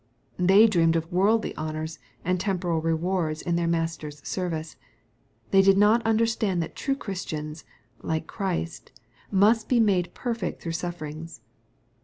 [0.39, 4.75] They dreamed of worldly honors and temporal rewards in their Master's service.
[5.51, 7.65] They did not under stand that true Christians,
[8.01, 8.91] like Christ,
[9.29, 11.41] must be made perfect through sufferings.